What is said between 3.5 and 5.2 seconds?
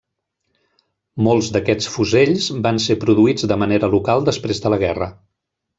de manera local després de la guerra.